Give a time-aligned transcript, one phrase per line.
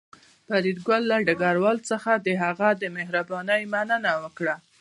[0.47, 4.55] فریدګل له ډګروال څخه د هغه د مهربانۍ مننه وکړه